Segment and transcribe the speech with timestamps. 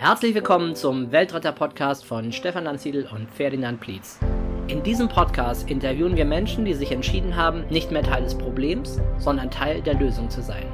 [0.00, 4.18] Herzlich willkommen zum Weltretter-Podcast von Stefan Lanziedl und Ferdinand Plietz.
[4.66, 8.98] In diesem Podcast interviewen wir Menschen, die sich entschieden haben, nicht mehr Teil des Problems,
[9.18, 10.64] sondern Teil der Lösung zu sein.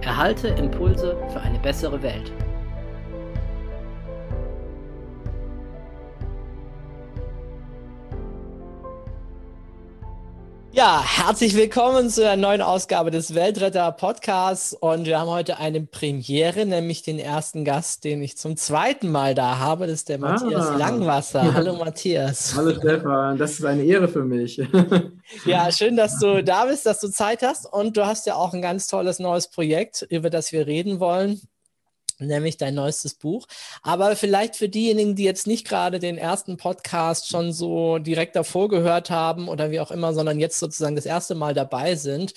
[0.00, 2.32] Erhalte Impulse für eine bessere Welt.
[10.76, 15.80] Ja, herzlich willkommen zu einer neuen Ausgabe des Weltretter Podcasts und wir haben heute eine
[15.80, 20.16] Premiere, nämlich den ersten Gast, den ich zum zweiten Mal da habe, das ist der
[20.16, 20.32] ah.
[20.32, 21.54] Matthias Langwasser.
[21.54, 22.54] Hallo Matthias.
[22.54, 24.60] Hallo Stefan, das ist eine Ehre für mich.
[25.46, 28.52] ja, schön, dass du da bist, dass du Zeit hast und du hast ja auch
[28.52, 31.40] ein ganz tolles neues Projekt, über das wir reden wollen
[32.18, 33.46] nämlich dein neuestes Buch.
[33.82, 38.68] Aber vielleicht für diejenigen, die jetzt nicht gerade den ersten Podcast schon so direkt davor
[38.68, 42.34] gehört haben oder wie auch immer, sondern jetzt sozusagen das erste Mal dabei sind,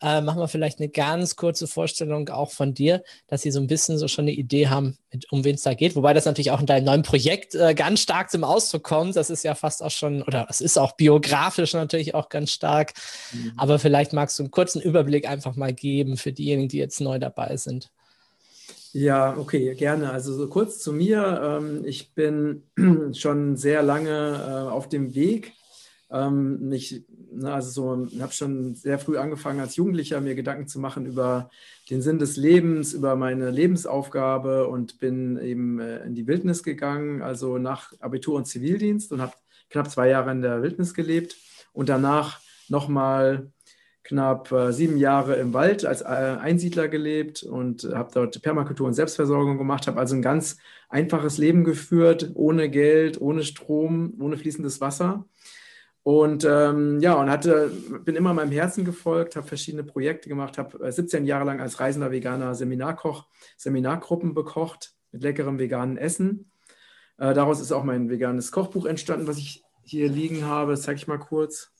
[0.00, 3.66] äh, machen wir vielleicht eine ganz kurze Vorstellung auch von dir, dass sie so ein
[3.66, 5.96] bisschen so schon eine Idee haben, mit, um wen es da geht.
[5.96, 9.16] Wobei das natürlich auch in deinem neuen Projekt äh, ganz stark zum Ausdruck kommt.
[9.16, 12.92] Das ist ja fast auch schon, oder es ist auch biografisch natürlich auch ganz stark.
[13.32, 13.52] Mhm.
[13.56, 17.18] Aber vielleicht magst du einen kurzen Überblick einfach mal geben für diejenigen, die jetzt neu
[17.18, 17.90] dabei sind.
[18.92, 20.10] Ja, okay, gerne.
[20.10, 21.40] Also so kurz zu mir.
[21.42, 22.62] Ähm, ich bin
[23.14, 25.52] schon sehr lange äh, auf dem Weg.
[26.10, 30.80] Ähm, ich ne, also so, habe schon sehr früh angefangen als Jugendlicher mir Gedanken zu
[30.80, 31.50] machen über
[31.90, 37.20] den Sinn des Lebens, über meine Lebensaufgabe und bin eben äh, in die Wildnis gegangen,
[37.22, 39.34] also nach Abitur und Zivildienst und habe
[39.70, 41.36] knapp zwei Jahre in der Wildnis gelebt
[41.72, 43.50] und danach nochmal
[44.08, 48.94] knapp äh, sieben Jahre im Wald als äh, Einsiedler gelebt und habe dort Permakultur und
[48.94, 50.56] Selbstversorgung gemacht, habe also ein ganz
[50.88, 55.26] einfaches Leben geführt, ohne Geld, ohne Strom, ohne fließendes Wasser.
[56.02, 57.70] Und ähm, ja, und hatte,
[58.06, 61.78] bin immer meinem Herzen gefolgt, habe verschiedene Projekte gemacht, habe 17 äh, Jahre lang als
[61.78, 63.26] reisender veganer Seminarkoch
[63.58, 66.50] Seminargruppen bekocht mit leckerem veganen Essen.
[67.18, 70.70] Äh, daraus ist auch mein veganes Kochbuch entstanden, was ich hier liegen habe.
[70.70, 71.72] Das zeige ich mal kurz.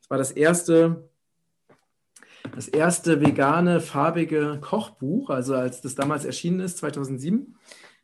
[0.00, 1.08] Das war das erste
[2.54, 7.56] das erste vegane, farbige Kochbuch, also als das damals erschienen ist, 2007.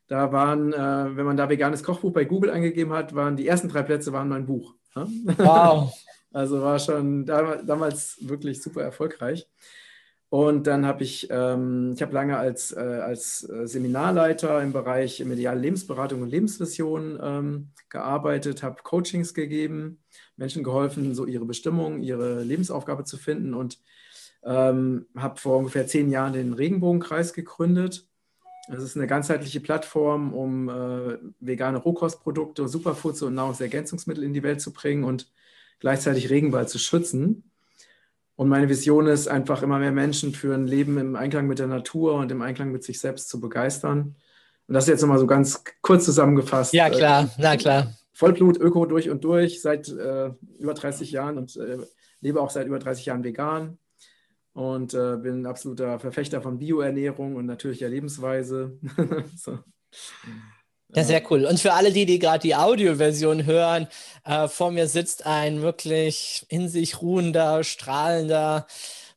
[0.06, 3.68] Da waren, äh, wenn man da veganes Kochbuch bei Google eingegeben hat, waren die ersten
[3.68, 4.74] drei Plätze waren mein Buch.
[4.94, 5.92] Wow.
[6.32, 9.46] also war schon da, damals wirklich super erfolgreich.
[10.30, 15.60] Und dann habe ich, ähm, ich habe lange als, äh, als Seminarleiter im Bereich mediale
[15.60, 20.02] Lebensberatung und Lebensvision ähm, gearbeitet, habe Coachings gegeben,
[20.36, 23.78] Menschen geholfen, so ihre Bestimmung, ihre Lebensaufgabe zu finden und
[24.44, 28.06] ähm, habe vor ungefähr zehn Jahren den Regenbogenkreis gegründet.
[28.68, 34.60] Das ist eine ganzheitliche Plattform, um äh, vegane Rohkostprodukte, Superfoods und Nahrungsergänzungsmittel in die Welt
[34.60, 35.30] zu bringen und
[35.80, 37.50] gleichzeitig Regenwald zu schützen.
[38.36, 41.66] Und meine Vision ist einfach immer mehr Menschen für ein Leben im Einklang mit der
[41.66, 44.16] Natur und im Einklang mit sich selbst zu begeistern.
[44.68, 46.74] Und das jetzt nochmal so ganz kurz zusammengefasst.
[46.74, 47.94] Ja, klar, na klar.
[48.12, 51.78] Vollblut, Öko durch und durch, seit äh, über 30 Jahren und äh,
[52.20, 53.78] lebe auch seit über 30 Jahren vegan
[54.58, 58.76] und äh, bin ein absoluter Verfechter von Bioernährung und natürlicher Lebensweise.
[59.36, 59.60] so.
[60.96, 61.44] Ja, sehr cool.
[61.44, 63.86] Und für alle die, die gerade die Audioversion hören,
[64.24, 68.66] äh, vor mir sitzt ein wirklich in sich ruhender, strahlender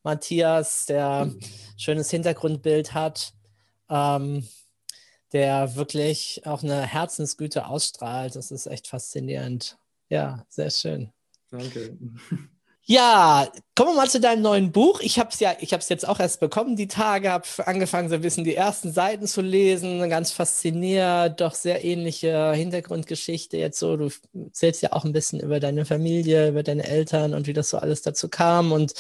[0.04, 1.40] Matthias, der ein
[1.76, 3.34] schönes Hintergrundbild hat,
[3.90, 4.48] ähm,
[5.34, 8.36] der wirklich auch eine Herzensgüte ausstrahlt.
[8.36, 9.80] Das ist echt faszinierend.
[10.08, 11.12] Ja, sehr schön.
[11.50, 11.98] Danke.
[12.92, 15.00] Ja, kommen wir mal zu deinem neuen Buch.
[15.00, 18.10] Ich habe es ja, ich habe es jetzt auch erst bekommen, die Tage, habe angefangen,
[18.10, 23.56] so ein bisschen die ersten Seiten zu lesen, ganz fasziniert, doch sehr ähnliche Hintergrundgeschichte.
[23.56, 27.48] Jetzt so, du erzählst ja auch ein bisschen über deine Familie, über deine Eltern und
[27.48, 28.74] wie das so alles dazu kam.
[28.74, 28.94] Und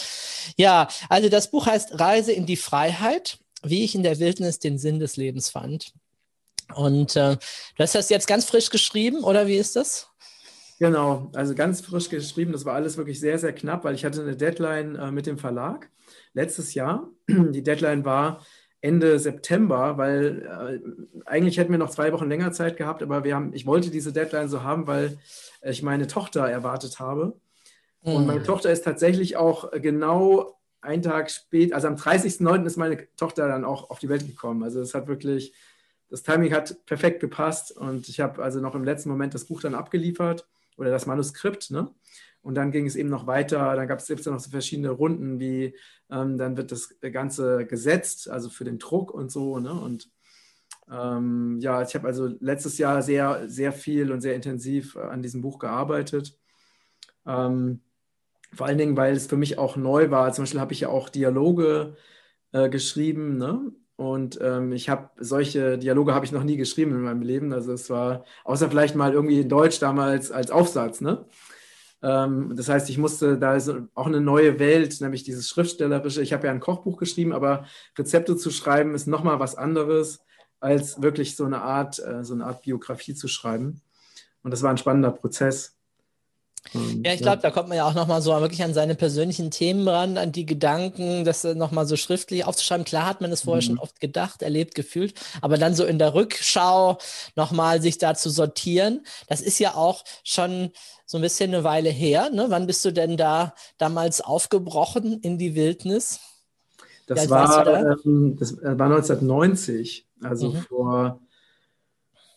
[0.55, 4.77] ja, also das Buch heißt Reise in die Freiheit, wie ich in der Wildnis den
[4.77, 5.91] Sinn des Lebens fand.
[6.75, 10.10] Und äh, du hast das jetzt ganz frisch geschrieben, oder wie ist das?
[10.81, 12.53] Genau, also ganz frisch geschrieben.
[12.53, 15.37] Das war alles wirklich sehr, sehr knapp, weil ich hatte eine Deadline äh, mit dem
[15.37, 15.91] Verlag
[16.33, 17.07] letztes Jahr.
[17.27, 18.43] Die Deadline war
[18.81, 20.81] Ende September, weil
[21.21, 23.91] äh, eigentlich hätten wir noch zwei Wochen länger Zeit gehabt, aber wir haben, ich wollte
[23.91, 25.19] diese Deadline so haben, weil
[25.61, 27.39] ich meine Tochter erwartet habe.
[28.01, 28.13] Mhm.
[28.15, 28.47] Und meine hm.
[28.47, 32.65] Tochter ist tatsächlich auch genau einen Tag spät, also am 30.09.
[32.65, 34.63] ist meine Tochter dann auch auf die Welt gekommen.
[34.63, 35.53] Also es hat wirklich,
[36.09, 39.61] das Timing hat perfekt gepasst und ich habe also noch im letzten Moment das Buch
[39.61, 40.47] dann abgeliefert
[40.81, 41.71] oder das Manuskript.
[41.71, 41.93] Ne?
[42.41, 45.75] Und dann ging es eben noch weiter, dann gab es noch so verschiedene Runden, wie
[46.09, 49.59] ähm, dann wird das Ganze gesetzt, also für den Druck und so.
[49.59, 49.71] Ne?
[49.71, 50.09] Und
[50.91, 55.41] ähm, ja, ich habe also letztes Jahr sehr, sehr viel und sehr intensiv an diesem
[55.41, 56.37] Buch gearbeitet.
[57.27, 57.81] Ähm,
[58.53, 60.33] vor allen Dingen, weil es für mich auch neu war.
[60.33, 61.95] Zum Beispiel habe ich ja auch Dialoge
[62.51, 63.37] äh, geschrieben.
[63.37, 63.71] Ne?
[64.01, 67.53] Und ähm, ich habe solche Dialoge habe ich noch nie geschrieben in meinem Leben.
[67.53, 71.23] Also es war, außer vielleicht mal irgendwie in Deutsch damals als Aufsatz, ne?
[72.01, 76.23] Ähm, das heißt, ich musste, da ist auch eine neue Welt, nämlich dieses Schriftstellerische.
[76.23, 77.65] Ich habe ja ein Kochbuch geschrieben, aber
[77.95, 80.21] Rezepte zu schreiben ist nochmal was anderes,
[80.59, 83.81] als wirklich so eine Art, äh, so eine Art Biografie zu schreiben.
[84.41, 85.77] Und das war ein spannender Prozess.
[86.73, 87.41] Ja, ich glaube, ja.
[87.41, 90.45] da kommt man ja auch nochmal so wirklich an seine persönlichen Themen ran, an die
[90.45, 92.85] Gedanken, das nochmal so schriftlich aufzuschreiben.
[92.85, 93.65] Klar hat man das vorher mhm.
[93.65, 96.97] schon oft gedacht, erlebt, gefühlt, aber dann so in der Rückschau
[97.35, 100.71] nochmal sich da zu sortieren, das ist ja auch schon
[101.05, 102.29] so ein bisschen eine Weile her.
[102.29, 102.45] Ne?
[102.49, 106.21] Wann bist du denn da damals aufgebrochen in die Wildnis?
[107.07, 107.95] Das, war, da?
[108.05, 110.57] ähm, das war 1990, also mhm.
[110.61, 111.19] vor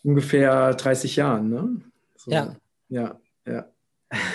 [0.03, 1.51] ungefähr 30 Jahren.
[1.51, 1.81] Ne?
[2.17, 2.57] So, ja.
[2.89, 3.67] Ja, ja.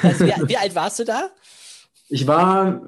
[0.03, 1.29] Also, wie, wie, alt warst du da?
[2.07, 2.81] Ich war,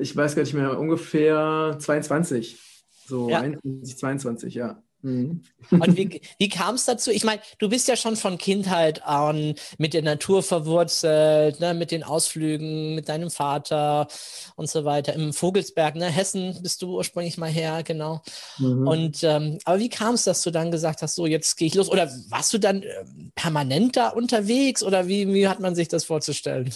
[0.00, 2.58] ich weiß gar nicht mehr, ungefähr 22.
[3.06, 3.40] So ja.
[3.40, 4.82] 21, 22, ja.
[5.06, 5.42] Mhm.
[5.70, 7.12] Und wie, wie kam es dazu?
[7.12, 11.92] Ich meine, du bist ja schon von Kindheit an mit der Natur verwurzelt, ne, mit
[11.92, 14.08] den Ausflügen, mit deinem Vater
[14.56, 15.12] und so weiter.
[15.12, 18.20] Im Vogelsberg, ne, Hessen bist du ursprünglich mal her, genau.
[18.58, 18.88] Mhm.
[18.88, 21.76] Und ähm, aber wie kam es, dass du dann gesagt hast, so jetzt gehe ich
[21.76, 21.88] los?
[21.88, 23.04] Oder warst du dann äh,
[23.36, 24.82] permanent da unterwegs?
[24.82, 26.70] Oder wie, wie hat man sich das vorzustellen?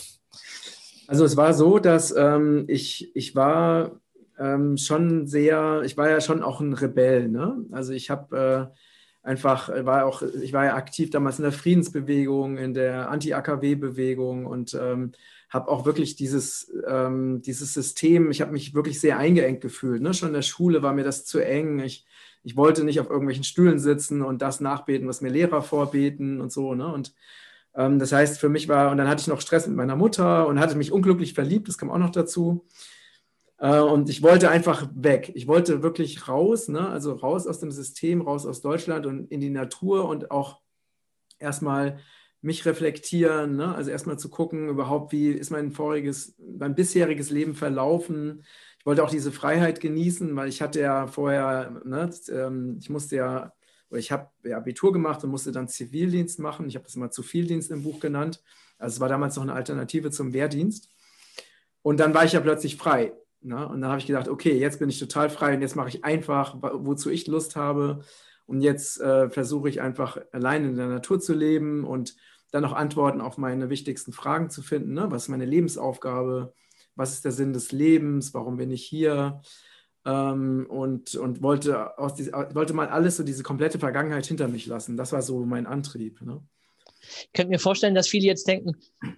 [1.09, 4.01] Also es war so, dass ähm, ich, ich war
[4.41, 7.65] ähm, schon sehr, ich war ja schon auch ein Rebell, ne?
[7.71, 12.57] Also ich habe äh, einfach, war auch, ich war ja aktiv damals in der Friedensbewegung,
[12.57, 15.13] in der Anti-AKW-Bewegung und ähm,
[15.51, 20.01] habe auch wirklich dieses, ähm, dieses System, ich habe mich wirklich sehr eingeengt gefühlt.
[20.01, 20.15] Ne?
[20.15, 21.81] Schon in der Schule war mir das zu eng.
[21.81, 22.07] Ich,
[22.43, 26.51] ich wollte nicht auf irgendwelchen Stühlen sitzen und das nachbeten, was mir Lehrer vorbeten und
[26.51, 26.75] so.
[26.75, 26.87] Ne?
[26.87, 27.15] Und
[27.75, 30.47] ähm, das heißt, für mich war, und dann hatte ich noch Stress mit meiner Mutter
[30.47, 32.65] und hatte mich unglücklich verliebt, das kam auch noch dazu.
[33.61, 35.33] Äh, und ich wollte einfach weg.
[35.35, 36.89] Ich wollte wirklich raus, ne?
[36.89, 40.61] also raus aus dem System, raus aus Deutschland und in die Natur und auch
[41.39, 42.01] erstmal
[42.43, 43.75] mich reflektieren, ne?
[43.75, 48.45] also erstmal zu gucken, überhaupt, wie ist mein voriges, mein bisheriges Leben verlaufen.
[48.79, 53.17] Ich wollte auch diese Freiheit genießen, weil ich hatte ja vorher, ne, ähm, ich musste
[53.17, 53.53] ja,
[53.91, 56.67] ich habe Abitur gemacht und musste dann Zivildienst machen.
[56.67, 58.43] Ich habe das immer Zivildienst im Buch genannt.
[58.79, 60.89] Also es war damals noch eine Alternative zum Wehrdienst.
[61.83, 63.13] Und dann war ich ja plötzlich frei.
[63.43, 65.89] Na, und dann habe ich gedacht, okay, jetzt bin ich total frei und jetzt mache
[65.89, 68.01] ich einfach, wozu ich Lust habe.
[68.47, 72.17] Und jetzt äh, versuche ich einfach allein in der Natur zu leben und
[72.51, 74.93] dann auch Antworten auf meine wichtigsten Fragen zu finden.
[74.93, 75.07] Ne?
[75.11, 76.53] Was ist meine Lebensaufgabe?
[76.97, 78.35] Was ist der Sinn des Lebens?
[78.35, 79.41] Warum bin ich hier?
[80.05, 84.97] Ähm, und und wollte, aus wollte mal alles, so diese komplette Vergangenheit hinter mich lassen.
[84.97, 86.21] Das war so mein Antrieb.
[86.23, 86.43] Ne?
[87.01, 88.73] Ich könnte mir vorstellen, dass viele jetzt denken,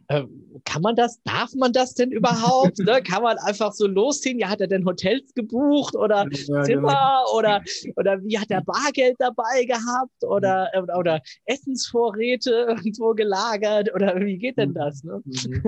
[0.09, 0.25] äh,
[0.65, 1.23] kann man das?
[1.23, 2.79] Darf man das denn überhaupt?
[2.79, 3.03] ne?
[3.03, 4.39] Kann man einfach so losziehen?
[4.39, 7.39] Ja, hat er denn Hotels gebucht oder ja, Zimmer genau.
[7.39, 7.63] oder,
[7.97, 14.19] oder wie hat er Bargeld dabei gehabt oder, oder, äh, oder Essensvorräte irgendwo gelagert oder
[14.21, 15.03] wie geht denn das?
[15.03, 15.21] Ne?
[15.25, 15.63] Mhm.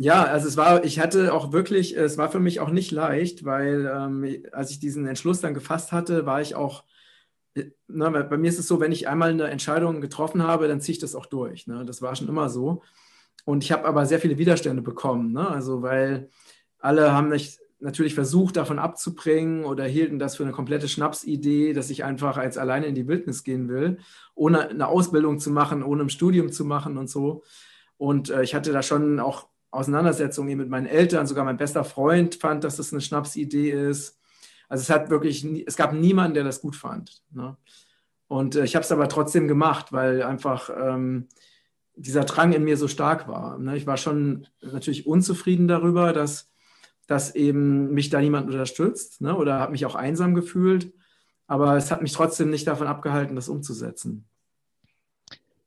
[0.00, 3.44] Ja, also es war, ich hatte auch wirklich, es war für mich auch nicht leicht,
[3.44, 6.84] weil ähm, als ich diesen Entschluss dann gefasst hatte, war ich auch
[7.88, 10.94] ne, bei mir ist es so, wenn ich einmal eine Entscheidung getroffen habe, dann ziehe
[10.94, 11.66] ich das auch durch.
[11.66, 11.84] Ne?
[11.84, 12.82] Das war schon immer so.
[13.44, 15.32] Und ich habe aber sehr viele Widerstände bekommen.
[15.32, 15.48] Ne?
[15.48, 16.30] Also, weil
[16.78, 21.90] alle haben mich natürlich versucht, davon abzubringen oder hielten das für eine komplette Schnapsidee, dass
[21.90, 23.98] ich einfach als alleine in die Wildnis gehen will,
[24.34, 27.44] ohne eine Ausbildung zu machen, ohne ein Studium zu machen und so.
[27.96, 32.36] Und äh, ich hatte da schon auch Auseinandersetzungen mit meinen Eltern, sogar mein bester Freund
[32.36, 34.17] fand, dass das eine Schnapsidee ist.
[34.68, 37.22] Also es hat wirklich, es gab niemanden, der das gut fand.
[37.30, 37.56] Ne?
[38.26, 41.28] Und äh, ich habe es aber trotzdem gemacht, weil einfach ähm,
[41.96, 43.58] dieser Drang in mir so stark war.
[43.58, 43.76] Ne?
[43.76, 46.50] Ich war schon natürlich unzufrieden darüber, dass,
[47.06, 49.34] dass eben mich da niemand unterstützt ne?
[49.36, 50.92] oder habe mich auch einsam gefühlt.
[51.46, 54.28] Aber es hat mich trotzdem nicht davon abgehalten, das umzusetzen.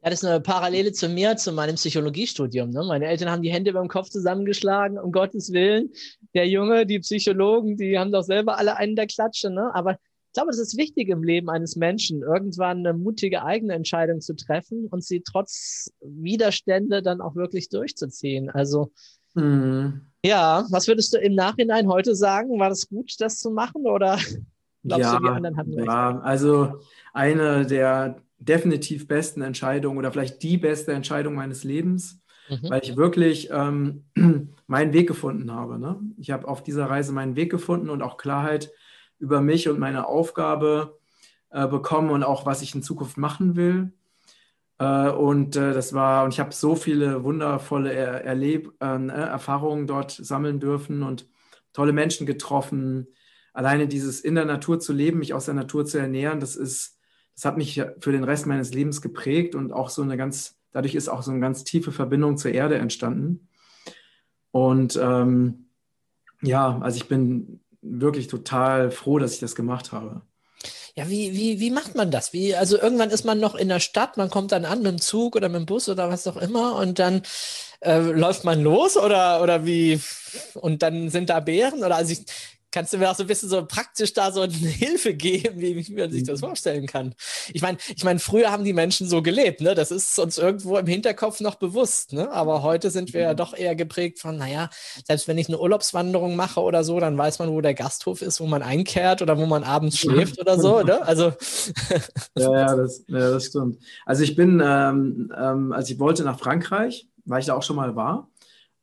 [0.04, 2.72] Ja, das ist eine Parallele zu mir, zu meinem Psychologiestudium.
[2.72, 2.84] Ne?
[2.88, 5.92] Meine Eltern haben die Hände beim Kopf zusammengeschlagen, um Gottes Willen.
[6.34, 9.52] Der Junge, die Psychologen, die haben doch selber alle einen der Klatsche.
[9.52, 9.70] Ne?
[9.76, 9.92] Aber
[10.32, 14.34] ich glaube, das ist wichtig im Leben eines Menschen, irgendwann eine mutige eigene Entscheidung zu
[14.34, 18.50] treffen und sie trotz Widerstände dann auch wirklich durchzuziehen.
[18.50, 18.92] Also,
[19.36, 20.08] mhm.
[20.26, 22.60] ja, was würdest du im Nachhinein heute sagen?
[22.60, 24.18] War das gut, das zu machen oder
[24.84, 25.88] glaubst ja, du, die anderen hatten recht?
[25.88, 26.80] Ja, also
[27.14, 32.70] eine der definitiv besten Entscheidung oder vielleicht die beste Entscheidung meines Lebens, mhm.
[32.70, 34.06] weil ich wirklich ähm,
[34.68, 35.80] meinen Weg gefunden habe.
[35.80, 36.00] Ne?
[36.18, 38.72] Ich habe auf dieser Reise meinen Weg gefunden und auch Klarheit
[39.20, 40.98] über mich und meine Aufgabe
[41.52, 43.94] äh, bekommen und auch, was ich in Zukunft machen will.
[44.80, 49.14] Äh, und äh, das war, und ich habe so viele wundervolle er Erleb äh, ne,
[49.14, 51.28] Erfahrungen dort sammeln dürfen und
[51.74, 53.08] tolle Menschen getroffen,
[53.54, 56.98] alleine dieses in der Natur zu leben, mich aus der Natur zu ernähren, das ist,
[57.42, 60.94] das hat mich für den Rest meines Lebens geprägt und auch so eine ganz, dadurch
[60.94, 63.48] ist auch so eine ganz tiefe Verbindung zur Erde entstanden.
[64.52, 65.66] Und ähm,
[66.44, 70.22] ja, also ich bin wirklich total froh, dass ich das gemacht habe.
[70.94, 72.32] Ja, wie, wie, wie macht man das?
[72.32, 75.02] Wie, also irgendwann ist man noch in der Stadt, man kommt dann an mit dem
[75.02, 77.24] Zug oder mit dem Bus oder was auch immer und dann
[77.80, 80.00] äh, läuft man los oder, oder wie?
[80.54, 82.24] Und dann sind da Bären oder also ich
[82.72, 85.94] Kannst du mir auch so ein bisschen so praktisch da so eine Hilfe geben, wie,
[85.94, 86.46] man sich das mhm.
[86.46, 87.14] vorstellen kann?
[87.54, 89.76] Ich meine, ich meine, früher haben die Menschen so gelebt, ne?
[89.76, 92.32] Das ist uns irgendwo im Hinterkopf noch bewusst, ne?
[92.32, 93.38] Aber heute sind wir ja mhm.
[93.38, 94.70] doch eher geprägt von, naja,
[95.06, 98.40] selbst wenn ich eine Urlaubswanderung mache oder so, dann weiß man, wo der Gasthof ist,
[98.40, 101.02] wo man einkehrt oder wo man abends schläft oder so, ne?
[101.02, 101.34] Also.
[102.38, 103.80] ja, ja, das, ja, das stimmt.
[104.06, 107.76] Also ich bin, ähm, ähm, als ich wollte nach Frankreich, weil ich da auch schon
[107.76, 108.30] mal war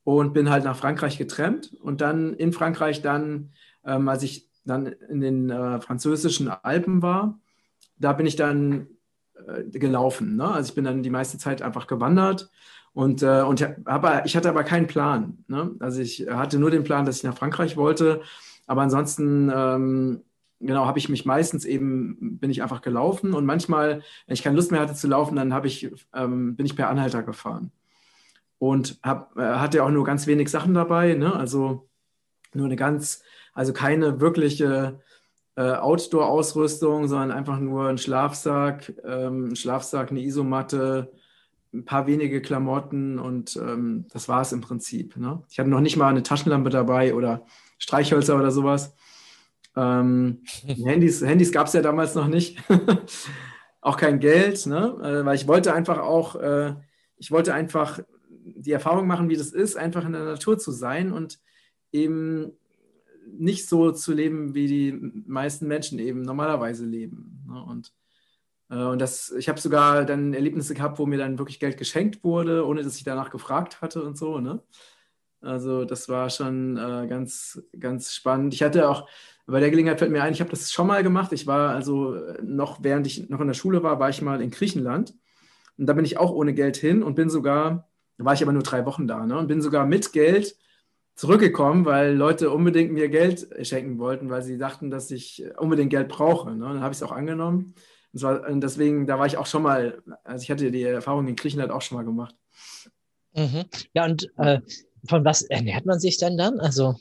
[0.05, 3.53] und bin halt nach Frankreich getrennt und dann in Frankreich dann
[3.89, 7.39] ähm, als ich dann in den äh, französischen Alpen war,
[7.99, 8.89] da bin ich dann
[9.47, 10.37] äh, gelaufen.
[10.37, 10.49] Ne?
[10.49, 12.51] Also ich bin dann die meiste Zeit einfach gewandert
[12.93, 15.39] und, äh, und hab, ich hatte aber keinen Plan.
[15.49, 15.73] Ne?
[15.81, 18.21] Also ich hatte nur den Plan, dass ich nach Frankreich wollte,
[18.67, 20.23] aber ansonsten ähm,
[20.61, 24.57] genau habe ich mich meistens eben bin ich einfach gelaufen und manchmal, wenn ich keine
[24.57, 27.73] Lust mehr hatte zu laufen, dann habe ich ähm, bin ich per Anhalter gefahren
[28.59, 31.15] und hab, äh, hatte auch nur ganz wenig Sachen dabei.
[31.15, 31.35] Ne?
[31.35, 31.89] Also
[32.55, 33.23] nur eine ganz
[33.55, 35.01] also keine wirkliche
[35.57, 41.13] äh, Outdoor-Ausrüstung, sondern einfach nur ein Schlafsack, ähm, ein Schlafsack, eine Isomatte,
[41.73, 45.17] ein paar wenige Klamotten und ähm, das war es im Prinzip.
[45.17, 45.43] Ne?
[45.51, 47.45] Ich hatte noch nicht mal eine Taschenlampe dabei oder
[47.79, 48.95] Streichhölzer oder sowas.
[49.77, 52.63] Ähm, Handys Handys gab es ja damals noch nicht.
[53.81, 54.97] auch kein Geld, ne?
[55.03, 56.75] Äh, weil ich wollte einfach auch, äh,
[57.17, 58.01] ich wollte einfach
[58.45, 61.39] die Erfahrung machen, wie das ist, einfach in der Natur zu sein und
[61.93, 62.53] eben
[63.37, 64.93] nicht so zu leben, wie die
[65.27, 67.45] meisten Menschen eben normalerweise leben.
[67.47, 67.63] Ne?
[67.63, 67.93] Und,
[68.71, 72.25] äh, und das, ich habe sogar dann Erlebnisse gehabt, wo mir dann wirklich Geld geschenkt
[72.25, 74.41] wurde, ohne dass ich danach gefragt hatte und so.
[74.41, 74.63] Ne?
[75.41, 78.55] Also das war schon äh, ganz, ganz spannend.
[78.55, 79.09] Ich hatte auch,
[79.47, 81.33] bei der Gelegenheit fällt mir ein, ich habe das schon mal gemacht.
[81.33, 84.51] Ich war also noch, während ich noch in der Schule war, war ich mal in
[84.51, 85.15] Griechenland.
[85.79, 88.53] Und da bin ich auch ohne Geld hin und bin sogar, da war ich aber
[88.53, 89.39] nur drei Wochen da, ne?
[89.39, 90.57] und bin sogar mit Geld
[91.19, 96.07] zurückgekommen, weil Leute unbedingt mir Geld schenken wollten, weil sie dachten, dass ich unbedingt Geld
[96.07, 96.53] brauche.
[96.53, 96.65] Ne?
[96.65, 97.75] Dann habe ich es auch angenommen.
[98.13, 101.27] Und, zwar, und deswegen, da war ich auch schon mal, also ich hatte die Erfahrung
[101.27, 102.37] in Griechenland auch schon mal gemacht.
[103.35, 103.65] Mhm.
[103.95, 104.61] Ja, und äh,
[105.09, 106.61] von was ernährt man sich denn dann?
[106.61, 106.95] Also,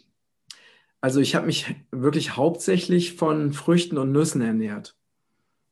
[0.99, 4.95] also ich habe mich wirklich hauptsächlich von Früchten und Nüssen ernährt.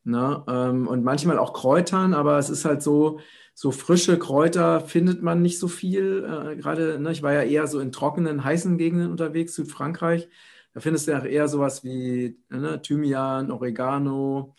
[0.04, 0.44] Ne?
[0.48, 3.20] Ähm, und manchmal auch Kräutern, aber es ist halt so,
[3.58, 6.26] so frische Kräuter findet man nicht so viel.
[6.26, 10.28] Äh, Gerade, ne, ich war ja eher so in trockenen, heißen Gegenden unterwegs, Südfrankreich.
[10.74, 14.56] Da findest du ja eher sowas wie ne, Thymian, Oregano,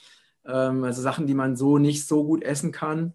[0.47, 3.15] ähm, also Sachen, die man so nicht so gut essen kann.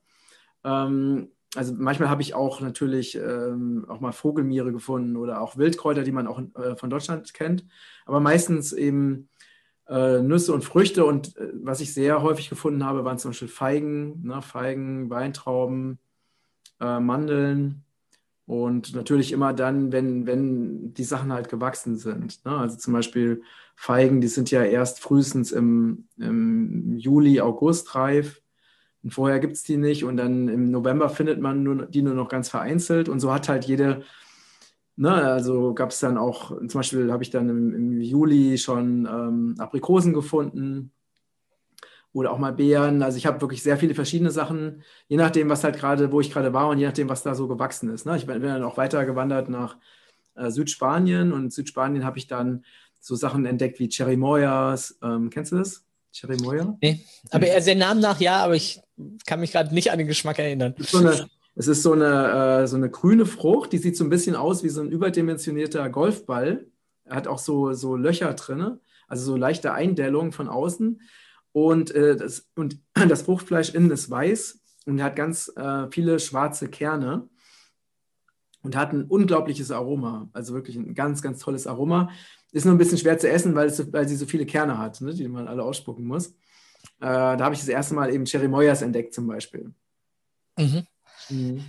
[0.64, 6.04] Ähm, also manchmal habe ich auch natürlich ähm, auch mal Vogelmiere gefunden oder auch Wildkräuter,
[6.04, 7.66] die man auch äh, von Deutschland kennt.
[8.06, 9.30] Aber meistens eben
[9.92, 11.06] äh, Nüsse und Früchte.
[11.06, 16.00] Und äh, was ich sehr häufig gefunden habe, waren zum Beispiel Feigen, ne, Feigen, Weintrauben,
[16.80, 17.84] äh, Mandeln.
[18.46, 22.44] Und natürlich immer dann, wenn, wenn die Sachen halt gewachsen sind.
[22.46, 22.58] Ne?
[22.58, 23.44] Also zum Beispiel
[23.76, 28.42] Feigen, die sind ja erst frühestens im, im Juli, August reif.
[29.04, 30.04] Und vorher gibt es die nicht.
[30.04, 33.10] Und dann im November findet man nur, die nur noch ganz vereinzelt.
[33.10, 34.04] Und so hat halt jede
[35.02, 39.08] Ne, also gab es dann auch, zum Beispiel habe ich dann im, im Juli schon
[39.08, 40.92] ähm, Aprikosen gefunden
[42.14, 43.02] oder auch mal Beeren.
[43.02, 46.30] Also ich habe wirklich sehr viele verschiedene Sachen, je nachdem, was halt gerade, wo ich
[46.30, 48.06] gerade war und je nachdem, was da so gewachsen ist.
[48.06, 48.16] Ne?
[48.16, 49.78] Ich bin, dann auch weiter gewandert nach
[50.36, 52.64] äh, Südspanien und in Südspanien habe ich dann
[53.00, 55.00] so Sachen entdeckt wie Cherimoyas.
[55.02, 55.84] Ähm, kennst du das?
[56.14, 56.78] Cherimoya?
[56.80, 58.80] Nee, aber er den Namen nach ja, aber ich
[59.26, 60.76] kann mich gerade nicht an den Geschmack erinnern.
[60.78, 64.10] So eine, es ist so eine, äh, so eine grüne Frucht, die sieht so ein
[64.10, 66.66] bisschen aus wie so ein überdimensionierter Golfball.
[67.04, 71.02] Er hat auch so, so Löcher drin, also so leichte Eindellung von außen.
[71.52, 72.80] Und, äh, das, und
[73.10, 77.30] das Fruchtfleisch innen ist weiß und hat ganz äh, viele schwarze Kerne
[78.64, 80.30] und hat ein unglaubliches Aroma.
[80.34, 82.10] Also wirklich ein ganz, ganz tolles Aroma.
[82.54, 85.02] Ist nur ein bisschen schwer zu essen, weil, es, weil sie so viele Kerne hat,
[85.02, 86.28] ne, die man alle ausspucken muss.
[87.00, 89.74] Äh, da habe ich das erste Mal eben Cherry Moyas entdeckt zum Beispiel.
[90.58, 90.86] Mhm.
[91.32, 91.64] Mhm.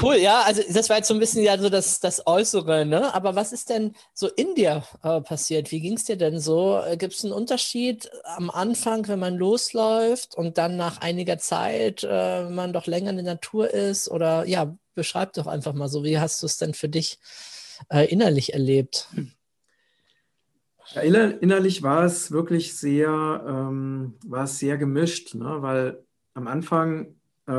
[0.00, 3.12] Cool, ja, also das war jetzt so ein bisschen ja so das, das Äußere, ne?
[3.14, 5.72] Aber was ist denn so in dir äh, passiert?
[5.72, 6.80] Wie ging es dir denn so?
[6.86, 12.06] Äh, Gibt es einen Unterschied am Anfang, wenn man losläuft und dann nach einiger Zeit
[12.08, 14.08] äh, man doch länger in der Natur ist?
[14.08, 17.18] Oder ja, beschreib doch einfach mal so, wie hast du es denn für dich
[17.90, 19.08] äh, innerlich erlebt?
[20.94, 25.56] Ja, innerlich war es wirklich sehr, ähm, war es sehr gemischt, ne?
[25.60, 27.16] weil am Anfang
[27.46, 27.52] äh,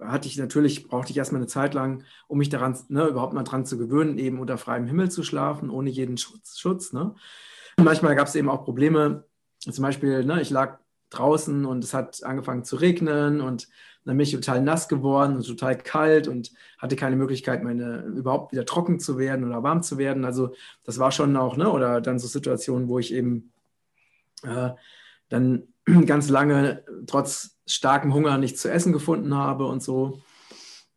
[0.00, 3.42] hatte ich natürlich, brauchte ich erstmal eine Zeit lang, um mich daran, ne, überhaupt mal
[3.42, 6.58] dran zu gewöhnen, eben unter freiem Himmel zu schlafen, ohne jeden Schutz.
[6.58, 7.14] Schutz ne?
[7.78, 9.24] Manchmal gab es eben auch Probleme,
[9.58, 10.78] zum Beispiel, ne, ich lag
[11.10, 13.68] draußen und es hat angefangen zu regnen und
[14.04, 18.52] dann bin ich total nass geworden und total kalt und hatte keine Möglichkeit, meine überhaupt
[18.52, 20.24] wieder trocken zu werden oder warm zu werden.
[20.24, 23.52] Also das war schon auch, ne, oder dann so Situationen, wo ich eben
[24.44, 24.70] äh,
[25.28, 25.64] dann
[26.06, 30.20] ganz lange trotz starkem Hunger nichts zu essen gefunden habe und so.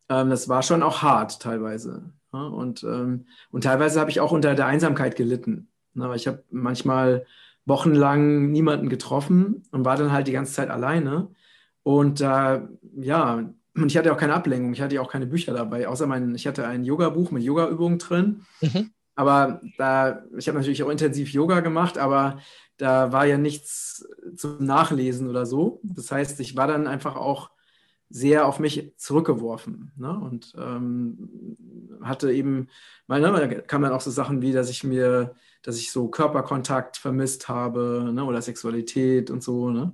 [0.10, 2.12] Ähm, das war schon auch hart teilweise.
[2.34, 2.48] Ja?
[2.48, 5.70] Und, ähm, und teilweise habe ich auch unter der Einsamkeit gelitten.
[5.94, 6.12] Ne?
[6.16, 7.26] Ich habe manchmal
[7.66, 11.30] wochenlang niemanden getroffen und war dann halt die ganze Zeit alleine.
[11.84, 12.62] Und äh,
[12.98, 13.34] ja,
[13.76, 16.48] und ich hatte auch keine Ablenkung, ich hatte auch keine Bücher dabei, außer mein, ich
[16.48, 18.46] hatte ein Yoga-Buch mit Yoga-Übungen drin.
[18.62, 18.92] Mhm.
[19.16, 22.40] Aber da, ich habe natürlich auch intensiv Yoga gemacht, aber
[22.80, 25.82] da war ja nichts zum Nachlesen oder so.
[25.84, 27.52] Das heißt, ich war dann einfach auch
[28.10, 29.92] sehr auf mich zurückgeworfen.
[29.98, 30.18] Ne?
[30.18, 31.58] Und ähm,
[32.02, 32.70] hatte eben,
[33.06, 36.08] mal, ne, da kam dann auch so Sachen wie, dass ich mir, dass ich so
[36.08, 38.24] Körperkontakt vermisst habe ne?
[38.24, 39.94] oder Sexualität und so, ne?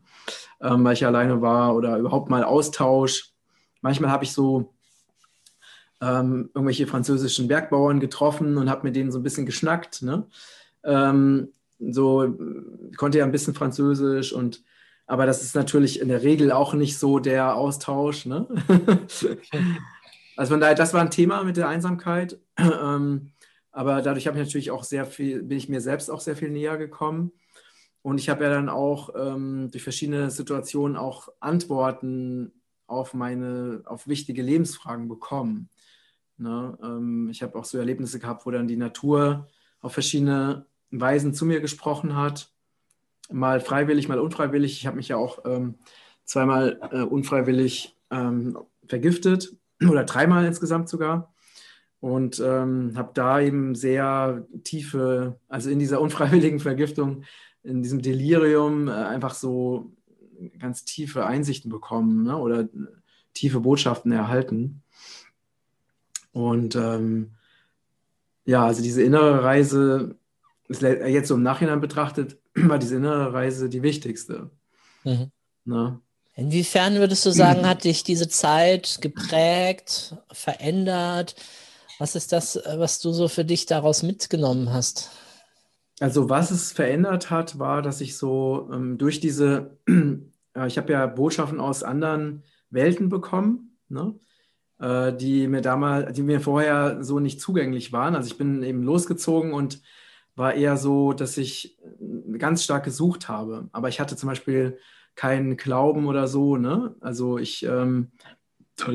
[0.62, 3.34] ähm, weil ich alleine war oder überhaupt mal Austausch.
[3.82, 4.76] Manchmal habe ich so
[6.02, 10.04] ähm, irgendwelche französischen Bergbauern getroffen und habe mit denen so ein bisschen geschnackt.
[10.04, 10.28] Ne?
[10.84, 12.38] Ähm, so
[12.98, 14.64] konnte ja ein bisschen Französisch und
[15.08, 18.26] aber das ist natürlich in der Regel auch nicht so der Austausch.
[18.26, 18.48] Ne?
[20.36, 22.40] also von daher, das war ein Thema mit der Einsamkeit.
[22.58, 23.32] Ähm,
[23.72, 26.50] aber dadurch habe ich natürlich auch sehr viel, bin ich mir selbst auch sehr viel
[26.50, 27.34] näher gekommen.
[28.02, 32.54] Und ich habe ja dann auch ähm, durch verschiedene Situationen auch Antworten
[32.88, 35.70] auf meine, auf wichtige Lebensfragen bekommen.
[36.38, 36.78] Ne?
[36.82, 39.50] Ähm, ich habe auch so Erlebnisse gehabt, wo dann die Natur
[39.82, 40.66] auf verschiedene
[41.02, 42.52] Weisen zu mir gesprochen hat.
[43.32, 44.74] Mal freiwillig, mal unfreiwillig.
[44.74, 45.76] Ich habe mich ja auch ähm,
[46.26, 49.56] zweimal äh, unfreiwillig ähm, vergiftet
[49.90, 51.34] oder dreimal insgesamt sogar.
[52.00, 57.24] Und ähm, habe da eben sehr tiefe, also in dieser unfreiwilligen Vergiftung,
[57.64, 59.92] in diesem Delirium äh, einfach so
[60.60, 62.38] ganz tiefe Einsichten bekommen ne?
[62.38, 62.68] oder
[63.34, 64.84] tiefe Botschaften erhalten.
[66.32, 67.32] Und ähm,
[68.46, 70.16] ja, also diese innere Reise
[70.70, 74.50] jetzt so im Nachhinein betrachtet, war diese innere Reise die wichtigste.
[75.04, 75.32] Mhm.
[75.66, 76.00] Ne?
[76.36, 81.36] Inwiefern würdest du sagen, hat dich diese Zeit geprägt, verändert?
[82.00, 85.12] Was ist das, was du so für dich daraus mitgenommen hast?
[86.02, 90.92] Also was es verändert hat, war, dass ich so ähm, durch diese, äh, ich habe
[90.92, 94.14] ja Botschaften aus anderen Welten bekommen, ne?
[94.80, 98.16] äh, die mir damals, die mir vorher so nicht zugänglich waren.
[98.16, 99.82] Also ich bin eben losgezogen und
[100.36, 103.70] war eher so, dass ich äh, ganz stark gesucht habe.
[103.72, 104.78] Aber ich hatte zum Beispiel
[105.16, 106.58] keinen Glauben oder so.
[106.58, 106.96] Ne?
[107.00, 108.12] Also ich, ähm,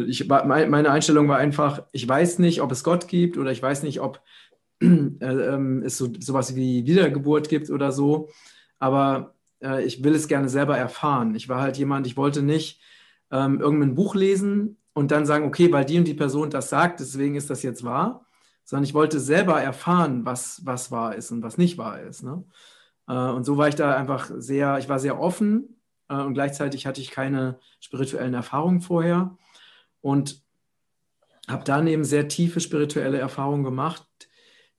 [0.07, 3.83] ich meine Einstellung war einfach, ich weiß nicht, ob es Gott gibt oder ich weiß
[3.83, 4.21] nicht, ob
[4.81, 8.29] äh, äh, es so sowas wie Wiedergeburt gibt oder so.
[8.79, 11.35] Aber äh, ich will es gerne selber erfahren.
[11.35, 12.81] Ich war halt jemand, ich wollte nicht
[13.31, 17.01] ähm, irgendein Buch lesen und dann sagen, okay, weil die und die Person das sagt,
[17.01, 18.27] deswegen ist das jetzt wahr,
[18.71, 22.23] sondern ich wollte selber erfahren, was, was wahr ist und was nicht wahr ist.
[22.23, 22.45] Ne?
[23.09, 26.87] Äh, und so war ich da einfach sehr, ich war sehr offen äh, und gleichzeitig
[26.87, 29.37] hatte ich keine spirituellen Erfahrungen vorher
[30.03, 30.45] und
[31.49, 34.07] habe dann eben sehr tiefe spirituelle Erfahrungen gemacht,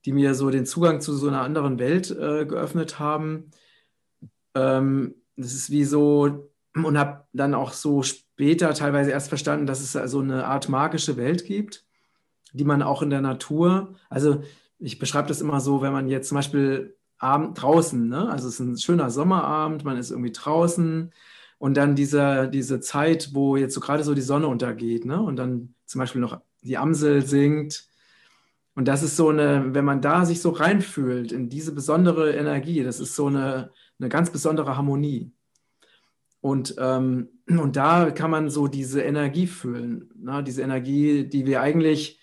[0.06, 3.50] die mir so den Zugang zu so einer anderen Welt äh, geöffnet haben.
[4.54, 9.80] Ähm, das ist wie so, und habe dann auch so später teilweise erst verstanden, dass
[9.80, 11.84] es so eine Art magische Welt gibt
[12.52, 14.42] die man auch in der Natur, also
[14.78, 18.28] ich beschreibe das immer so, wenn man jetzt zum Beispiel Abend draußen, ne?
[18.28, 21.12] also es ist ein schöner Sommerabend, man ist irgendwie draußen
[21.58, 25.22] und dann diese, diese Zeit, wo jetzt so gerade so die Sonne untergeht ne?
[25.22, 27.86] und dann zum Beispiel noch die Amsel singt.
[28.74, 32.82] Und das ist so eine, wenn man da sich so reinfühlt in diese besondere Energie,
[32.82, 35.30] das ist so eine, eine ganz besondere Harmonie.
[36.40, 40.42] Und, ähm, und da kann man so diese Energie fühlen, ne?
[40.42, 42.18] diese Energie, die wir eigentlich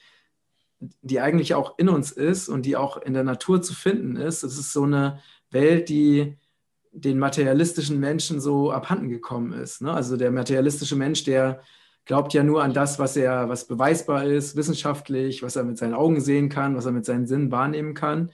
[0.79, 4.43] die eigentlich auch in uns ist und die auch in der Natur zu finden ist.
[4.43, 5.19] Es ist so eine
[5.51, 6.37] Welt, die
[6.91, 9.81] den materialistischen Menschen so abhanden gekommen ist.
[9.81, 9.93] Ne?
[9.93, 11.61] Also der materialistische Mensch, der
[12.05, 15.93] glaubt ja nur an das, was er, was beweisbar ist, wissenschaftlich, was er mit seinen
[15.93, 18.31] Augen sehen kann, was er mit seinen Sinnen wahrnehmen kann.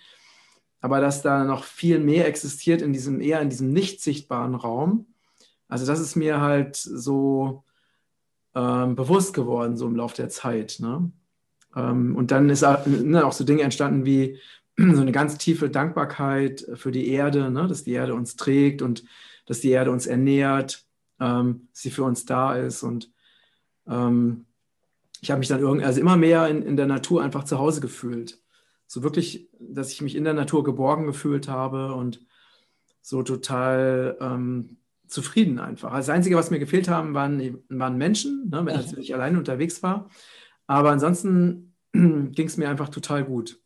[0.79, 5.07] Aber dass da noch viel mehr existiert in diesem, eher in diesem nicht sichtbaren Raum.
[5.67, 7.63] Also das ist mir halt so
[8.53, 10.77] ähm, bewusst geworden, so im Laufe der Zeit.
[10.79, 11.11] Ne?
[11.75, 14.39] Ähm, und dann ist auch, ne, auch so Dinge entstanden wie
[14.77, 17.67] so eine ganz tiefe Dankbarkeit für die Erde, ne?
[17.67, 19.03] dass die Erde uns trägt und
[19.45, 20.85] dass die Erde uns ernährt,
[21.19, 22.83] ähm, dass sie für uns da ist.
[22.83, 23.11] Und
[23.87, 24.45] ähm,
[25.21, 27.81] ich habe mich dann irgendwie, also immer mehr in, in der Natur einfach zu Hause
[27.81, 28.39] gefühlt.
[28.87, 32.25] So wirklich, dass ich mich in der Natur geborgen gefühlt habe und
[33.01, 35.91] so total ähm, zufrieden einfach.
[35.91, 39.81] Also das Einzige, was mir gefehlt haben, waren, waren Menschen, ne, wenn ich alleine unterwegs
[39.83, 40.09] war.
[40.67, 43.59] Aber ansonsten ging es mir einfach total gut.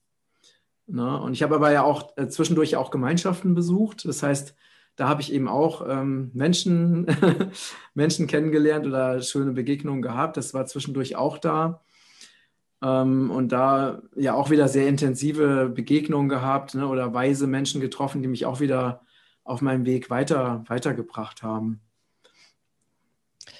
[0.87, 1.21] Ne?
[1.21, 4.05] Und ich habe aber ja auch äh, zwischendurch auch Gemeinschaften besucht.
[4.05, 4.55] Das heißt,
[4.95, 7.07] da habe ich eben auch ähm, Menschen,
[7.93, 10.35] Menschen kennengelernt oder schöne Begegnungen gehabt.
[10.35, 11.81] Das war zwischendurch auch da.
[12.81, 16.87] Ähm, und da ja auch wieder sehr intensive Begegnungen gehabt ne?
[16.87, 19.01] oder weise Menschen getroffen, die mich auch wieder
[19.43, 21.81] auf meinem Weg weiter, weitergebracht haben.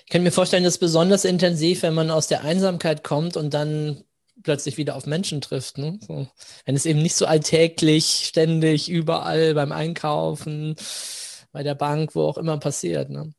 [0.10, 3.54] Ich kann mir vorstellen, das ist besonders intensiv, wenn man aus der Einsamkeit kommt und
[3.54, 4.04] dann
[4.42, 5.78] plötzlich wieder auf Menschen trifft.
[5.78, 6.00] Ne?
[6.02, 6.28] So,
[6.66, 10.76] wenn es eben nicht so alltäglich, ständig, überall beim Einkaufen,
[11.52, 13.12] bei der Bank, wo auch immer passiert.
[13.12, 13.36] Ne?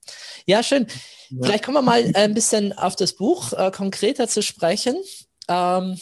[0.47, 0.87] Ja, schön.
[1.31, 1.39] Ja.
[1.43, 4.95] Vielleicht kommen wir mal äh, ein bisschen auf das Buch äh, konkreter zu sprechen.
[5.49, 5.99] Ähm,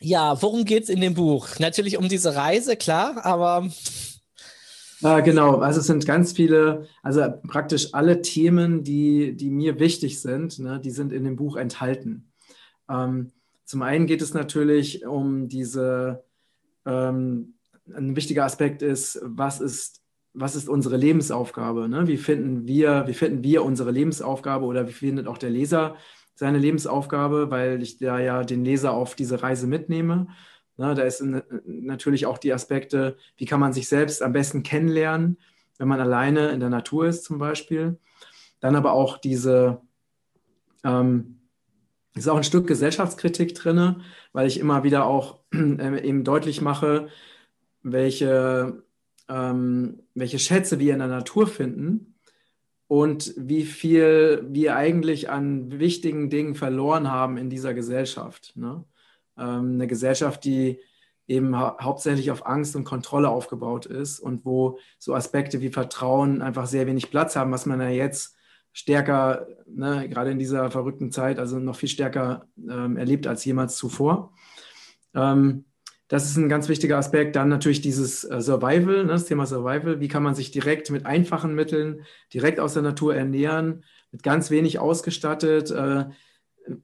[0.00, 1.60] ja, worum geht es in dem Buch?
[1.60, 3.70] Natürlich um diese Reise, klar, aber
[5.02, 10.20] äh, genau, also es sind ganz viele, also praktisch alle Themen, die, die mir wichtig
[10.20, 12.32] sind, ne, die sind in dem Buch enthalten.
[12.88, 13.32] Ähm,
[13.64, 16.24] zum einen geht es natürlich um diese,
[16.84, 17.54] ähm,
[17.94, 20.02] ein wichtiger Aspekt ist, was ist,
[20.34, 21.88] was ist unsere Lebensaufgabe?
[21.88, 22.06] Ne?
[22.06, 25.96] Wie, finden wir, wie finden wir unsere Lebensaufgabe oder wie findet auch der Leser
[26.34, 30.28] seine Lebensaufgabe, weil ich da ja den Leser auf diese Reise mitnehme.
[30.78, 31.24] Ne, da ist
[31.64, 35.38] natürlich auch die Aspekte, wie kann man sich selbst am besten kennenlernen,
[35.78, 37.98] wenn man alleine in der Natur ist zum Beispiel.
[38.60, 39.80] Dann aber auch diese,
[40.84, 41.38] ähm,
[42.14, 47.08] ist auch ein Stück Gesellschaftskritik drin, weil ich immer wieder auch äh, eben deutlich mache,
[47.82, 48.82] welche,
[49.28, 52.16] ähm, welche Schätze wir in der Natur finden
[52.86, 58.52] und wie viel wir eigentlich an wichtigen Dingen verloren haben in dieser Gesellschaft.
[58.56, 58.84] Ne?
[59.38, 60.80] Ähm, eine Gesellschaft, die
[61.28, 66.42] eben hau hauptsächlich auf Angst und Kontrolle aufgebaut ist und wo so Aspekte wie Vertrauen
[66.42, 68.36] einfach sehr wenig Platz haben, was man ja jetzt
[68.72, 73.76] stärker, ne, gerade in dieser verrückten Zeit, also noch viel stärker ähm, erlebt als jemals
[73.76, 74.34] zuvor.
[75.14, 75.64] Ähm,
[76.08, 77.34] das ist ein ganz wichtiger Aspekt.
[77.34, 80.00] Dann natürlich dieses äh, Survival, ne, das Thema Survival.
[80.00, 84.50] Wie kann man sich direkt mit einfachen Mitteln, direkt aus der Natur ernähren, mit ganz
[84.50, 86.04] wenig ausgestattet, äh,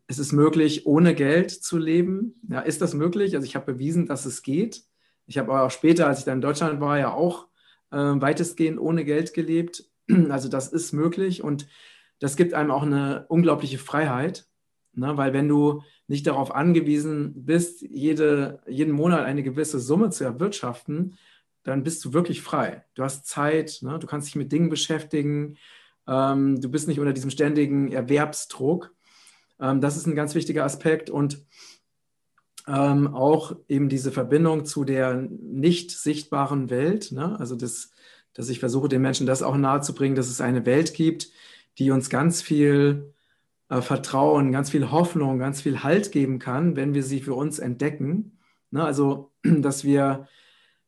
[0.07, 2.41] ist es möglich, ohne Geld zu leben?
[2.49, 3.35] Ja, ist das möglich?
[3.35, 4.83] Also ich habe bewiesen, dass es geht.
[5.27, 7.49] Ich habe auch später, als ich dann in Deutschland war, ja auch
[7.91, 9.85] äh, weitestgehend ohne Geld gelebt.
[10.31, 11.69] Also das ist möglich und
[12.19, 14.47] das gibt einem auch eine unglaubliche Freiheit,
[14.95, 15.17] ne?
[15.17, 21.17] weil wenn du nicht darauf angewiesen bist, jede, jeden Monat eine gewisse Summe zu erwirtschaften,
[21.63, 22.85] dann bist du wirklich frei.
[22.95, 23.99] Du hast Zeit, ne?
[23.99, 25.57] du kannst dich mit Dingen beschäftigen,
[26.07, 28.93] ähm, du bist nicht unter diesem ständigen Erwerbsdruck.
[29.63, 31.47] Ähm, das ist ein ganz wichtiger Aspekt und
[32.67, 37.13] ähm, auch eben diese Verbindung zu der nicht sichtbaren Welt.
[37.13, 37.39] Ne?
[37.39, 37.91] Also, das,
[38.35, 41.31] dass ich versuche, den Menschen das auch nahezubringen, dass es eine Welt gibt,
[41.79, 43.15] die uns ganz viel
[43.69, 47.59] äh, Vertrauen, ganz viel Hoffnung, ganz viel Halt geben kann, wenn wir sie für uns
[47.59, 48.39] entdecken.
[48.71, 48.85] Ne?
[48.85, 50.29] Also, dass wir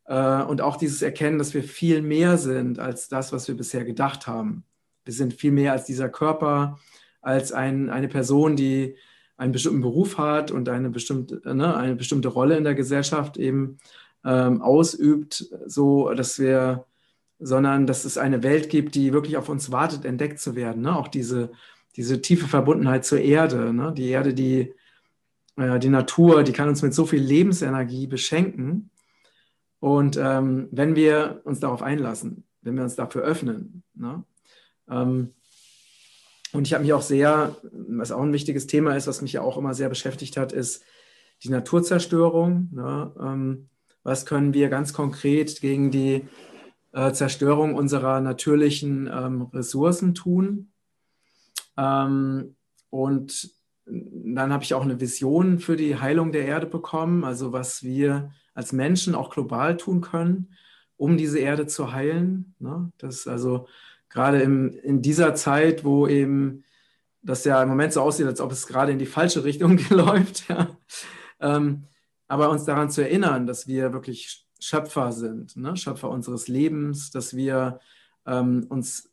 [0.07, 3.85] äh, und auch dieses Erkennen, dass wir viel mehr sind als das, was wir bisher
[3.85, 4.65] gedacht haben.
[5.05, 6.79] Wir sind viel mehr als dieser Körper,
[7.25, 8.97] als ein, eine Person, die
[9.37, 13.79] einen bestimmten Beruf hat und eine bestimmte, ne, eine bestimmte Rolle in der Gesellschaft eben
[14.25, 16.87] ähm, ausübt, so dass wir,
[17.39, 20.83] sondern dass es eine Welt gibt, die wirklich auf uns wartet, entdeckt zu werden.
[20.83, 20.97] Ne?
[20.97, 21.51] Auch diese,
[21.97, 23.75] diese tiefe Verbundenheit zur Erde.
[23.75, 23.93] Ne?
[23.97, 24.73] Die Erde, die,
[25.57, 28.91] äh, die Natur, die kann uns mit so viel Lebensenergie beschenken.
[29.81, 34.25] Und ähm, wenn wir uns darauf einlassen, wenn wir uns dafür öffnen, ne?
[34.89, 35.35] ähm,
[36.55, 39.43] und ich habe mich auch sehr, was auch ein wichtiges Thema ist, was mich ja
[39.43, 40.85] auch immer sehr beschäftigt hat, ist
[41.43, 42.69] die Naturzerstörung.
[42.73, 43.13] Ne?
[43.21, 43.69] Ähm,
[44.05, 46.23] was können wir ganz konkret gegen die
[46.93, 50.71] äh, Zerstörung unserer natürlichen ähm, Ressourcen tun?
[51.77, 52.55] Ähm,
[52.89, 53.51] und
[53.85, 58.31] dann habe ich auch eine Vision für die Heilung der Erde bekommen, also was wir
[58.55, 60.55] als Menschen auch global tun können,
[60.97, 62.55] um diese Erde zu heilen.
[62.61, 62.93] Ne?
[62.99, 63.67] Das also
[64.15, 66.65] gerade im, in dieser Zeit, wo eben
[67.21, 70.49] das ja im Moment so aussieht, als ob es gerade in die falsche Richtung läuft.
[70.49, 70.79] Ja.
[71.41, 71.85] Ähm,
[72.29, 75.77] aber uns daran zu erinnern, dass wir wirklich Schöpfer sind, ne?
[75.77, 77.81] Schöpfer unseres Lebens, dass wir
[78.25, 79.11] ähm, uns,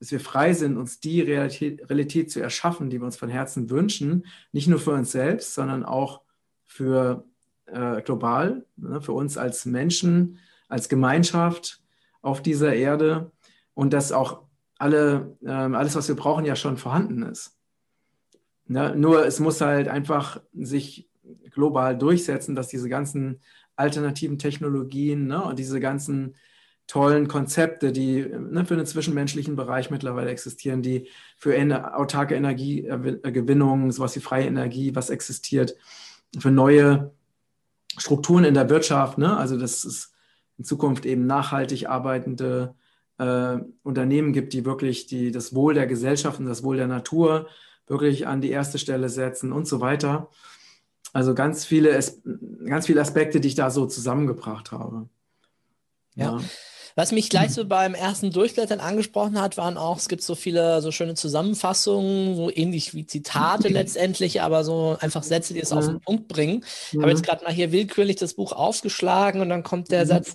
[0.00, 3.70] dass wir frei sind, uns die Realität, Realität zu erschaffen, die wir uns von Herzen
[3.70, 6.22] wünschen, nicht nur für uns selbst, sondern auch
[6.64, 7.24] für
[7.66, 11.82] äh, global, ne, für uns als Menschen, als Gemeinschaft
[12.22, 13.30] auf dieser Erde
[13.74, 14.42] und dass auch
[14.78, 17.56] alle, äh, alles, was wir brauchen, ja schon vorhanden ist.
[18.66, 18.94] Ne?
[18.96, 21.08] Nur es muss halt einfach sich
[21.50, 23.40] global durchsetzen, dass diese ganzen
[23.76, 26.34] alternativen Technologien ne, und diese ganzen
[26.86, 31.08] tollen Konzepte, die ne, für den zwischenmenschlichen Bereich mittlerweile existieren, die
[31.38, 35.76] für ener autarke Energiegewinnung, sowas wie freie Energie, was existiert,
[36.38, 37.12] für neue
[37.98, 39.36] Strukturen in der Wirtschaft, ne?
[39.36, 40.12] also dass es
[40.58, 42.74] in Zukunft eben nachhaltig arbeitende
[43.18, 47.48] äh, Unternehmen gibt, die wirklich die, das Wohl der Gesellschaft und das Wohl der Natur
[47.86, 50.28] wirklich an die erste Stelle setzen und so weiter.
[51.12, 51.98] Also ganz viele,
[52.64, 55.08] ganz viele Aspekte, die ich da so zusammengebracht habe.
[56.14, 56.38] ja.
[56.38, 56.40] ja.
[56.94, 60.82] Was mich gleich so beim ersten Durchblättern angesprochen hat, waren auch, es gibt so viele
[60.82, 65.86] so schöne Zusammenfassungen, so ähnlich wie Zitate letztendlich, aber so einfach Sätze, die es auf
[65.86, 66.64] den Punkt bringen.
[66.92, 70.08] Ich habe jetzt gerade mal hier willkürlich das Buch aufgeschlagen und dann kommt der mhm.
[70.08, 70.34] Satz,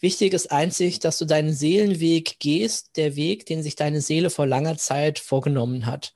[0.00, 4.46] wichtig ist einzig, dass du deinen Seelenweg gehst, der Weg, den sich deine Seele vor
[4.46, 6.14] langer Zeit vorgenommen hat.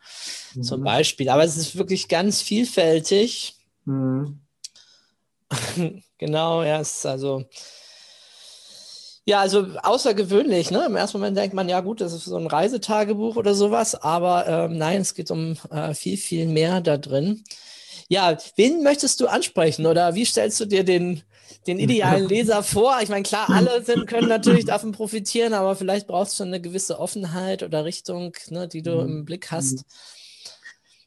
[0.54, 0.62] Mhm.
[0.62, 1.28] Zum Beispiel.
[1.28, 3.56] Aber es ist wirklich ganz vielfältig.
[3.84, 4.40] Mhm.
[6.18, 7.44] genau, ja, es ist also
[9.32, 10.70] ja, also außergewöhnlich.
[10.70, 10.84] Ne?
[10.86, 14.46] Im ersten Moment denkt man, ja gut, das ist so ein Reisetagebuch oder sowas, aber
[14.46, 17.42] ähm, nein, es geht um äh, viel, viel mehr da drin.
[18.08, 21.22] Ja, wen möchtest du ansprechen oder wie stellst du dir den,
[21.66, 22.98] den idealen Leser vor?
[23.02, 26.60] Ich meine, klar, alle sind, können natürlich davon profitieren, aber vielleicht brauchst du schon eine
[26.60, 29.86] gewisse Offenheit oder Richtung, ne, die du im Blick hast.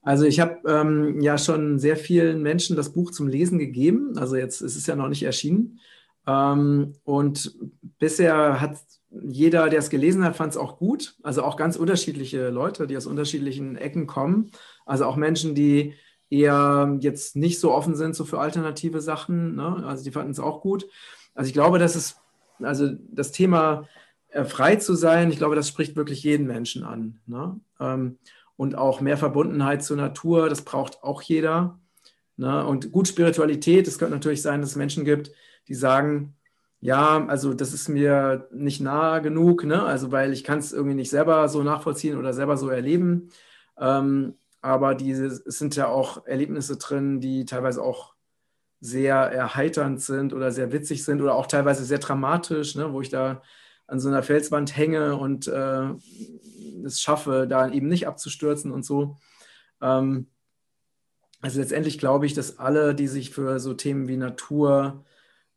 [0.01, 4.17] Also ich habe ähm, ja schon sehr vielen Menschen das Buch zum Lesen gegeben.
[4.17, 5.79] Also jetzt ist es ja noch nicht erschienen.
[6.27, 7.55] Ähm, und
[7.99, 8.77] bisher hat
[9.09, 11.15] jeder, der es gelesen hat, fand es auch gut.
[11.23, 14.51] Also auch ganz unterschiedliche Leute, die aus unterschiedlichen Ecken kommen.
[14.85, 15.93] Also auch Menschen, die
[16.29, 19.55] eher jetzt nicht so offen sind so für alternative Sachen.
[19.55, 19.83] Ne?
[19.85, 20.87] Also die fanden es auch gut.
[21.33, 22.17] Also ich glaube, dass es,
[22.59, 23.87] also das Thema
[24.29, 27.19] äh, frei zu sein, ich glaube, das spricht wirklich jeden Menschen an.
[27.25, 27.59] Ne?
[27.79, 28.17] Ähm,
[28.57, 31.79] und auch mehr Verbundenheit zur Natur, das braucht auch jeder.
[32.37, 32.65] Ne?
[32.65, 35.31] Und gut Spiritualität, es könnte natürlich sein, dass es Menschen gibt,
[35.67, 36.35] die sagen,
[36.81, 39.83] ja, also das ist mir nicht nah genug, ne?
[39.83, 43.29] also weil ich kann es irgendwie nicht selber so nachvollziehen oder selber so erleben.
[43.79, 48.15] Ähm, aber diese, es sind ja auch Erlebnisse drin, die teilweise auch
[48.81, 52.93] sehr erheiternd sind oder sehr witzig sind oder auch teilweise sehr dramatisch, ne?
[52.93, 53.41] wo ich da
[53.87, 55.89] an so einer Felswand hänge und äh,
[56.83, 59.17] es schaffe, da eben nicht abzustürzen und so.
[59.81, 60.27] Ähm,
[61.41, 65.05] also letztendlich glaube ich, dass alle, die sich für so Themen wie Natur,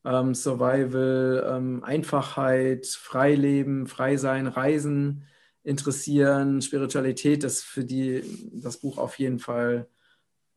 [0.04, 5.24] ähm, Survival, ähm, Einfachheit, Freileben, Freisein, Reisen
[5.62, 9.88] interessieren, Spiritualität, dass für die das Buch auf jeden Fall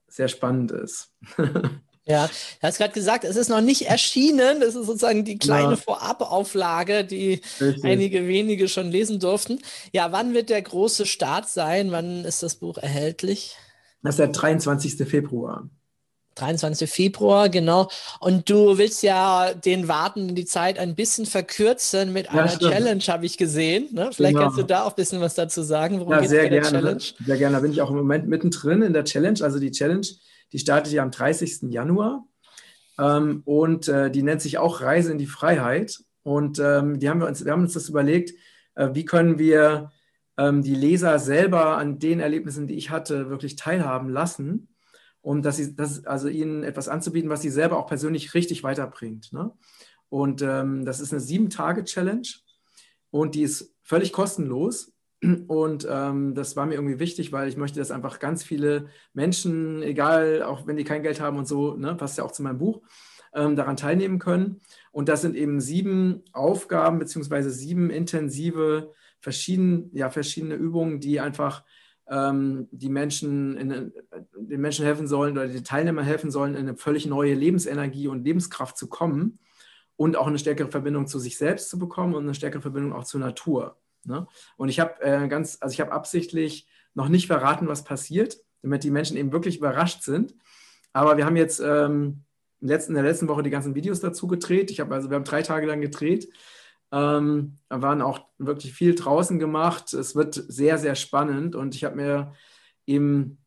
[0.08, 1.14] sehr spannend ist.
[2.04, 4.60] Ja, du hast gerade gesagt, es ist noch nicht erschienen.
[4.60, 5.76] Das ist sozusagen die kleine ja.
[5.76, 7.86] Vorabauflage, die Richtig.
[7.86, 9.60] einige wenige schon lesen durften.
[9.94, 11.92] Ja, wann wird der große Start sein?
[11.92, 13.56] Wann ist das Buch erhältlich?
[14.04, 15.08] Das ist der 23.
[15.08, 15.70] Februar.
[16.36, 16.90] 23.
[16.90, 17.90] Februar, genau.
[18.20, 22.48] Und du willst ja den Warten in die Zeit ein bisschen verkürzen mit ja, einer
[22.48, 22.72] stimmt.
[22.72, 23.90] Challenge, habe ich gesehen.
[23.92, 24.10] Ne?
[24.14, 24.46] Vielleicht genau.
[24.46, 26.00] kannst du da auch ein bisschen was dazu sagen.
[26.00, 26.70] Worum ja, sehr gerne.
[26.70, 27.04] Challenge?
[27.26, 27.56] Sehr gerne.
[27.56, 29.40] Da bin ich auch im Moment mittendrin in der Challenge.
[29.42, 30.08] Also die Challenge,
[30.54, 31.64] die startet ja am 30.
[31.64, 32.26] Januar
[32.98, 36.00] ähm, und äh, die nennt sich auch Reise in die Freiheit.
[36.24, 38.32] Und ähm, die haben wir, uns, wir haben uns das überlegt,
[38.76, 39.92] äh, wie können wir
[40.64, 44.68] die Leser selber an den Erlebnissen, die ich hatte, wirklich teilhaben lassen
[45.22, 49.32] um dass sie, dass, also ihnen etwas anzubieten, was sie selber auch persönlich richtig weiterbringt.
[49.34, 49.52] Ne?
[50.10, 52.28] Und ähm, das ist eine Sieben-Tage-Challenge
[53.12, 54.94] und die ist völlig kostenlos.
[55.48, 59.84] Und ähm, das war mir irgendwie wichtig, weil ich möchte, dass einfach ganz viele Menschen,
[59.84, 62.58] egal, auch wenn die kein Geld haben und so, ne, passt ja auch zu meinem
[62.58, 62.82] Buch,
[63.36, 64.62] ähm, daran teilnehmen können.
[64.92, 71.64] Und das sind eben sieben Aufgaben beziehungsweise sieben intensive, verschieden, ja, verschiedene Übungen, die einfach
[72.10, 73.94] ähm, die Menschen in,
[74.36, 78.26] den Menschen helfen sollen oder die Teilnehmer helfen sollen, in eine völlig neue Lebensenergie und
[78.26, 79.40] Lebenskraft zu kommen
[79.96, 83.06] und auch eine stärkere Verbindung zu sich selbst zu bekommen und eine stärkere Verbindung auch
[83.06, 83.78] zur Natur.
[84.04, 84.28] Ne?
[84.58, 88.84] Und ich habe äh, ganz, also ich habe absichtlich noch nicht verraten, was passiert, damit
[88.84, 90.36] die Menschen eben wirklich überrascht sind.
[90.92, 92.24] Aber wir haben jetzt ähm,
[92.60, 94.70] in der letzten Woche die ganzen Videos dazu gedreht.
[94.72, 96.28] Ich habe also, wir haben drei Tage lang gedreht
[96.92, 99.94] ähm, waren auch wirklich viel draußen gemacht.
[99.94, 102.34] Es wird sehr, sehr spannend und ich habe mir
[102.86, 103.38] eben